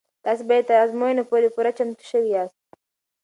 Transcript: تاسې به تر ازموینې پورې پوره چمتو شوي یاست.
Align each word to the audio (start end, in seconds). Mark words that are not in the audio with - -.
تاسې 0.23 0.43
به 0.47 0.57
تر 0.67 0.75
ازموینې 0.83 1.23
پورې 1.29 1.47
پوره 1.55 1.71
چمتو 1.77 2.03
شوي 2.11 2.29
یاست. 2.35 2.59